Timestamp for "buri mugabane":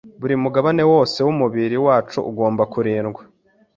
0.19-0.83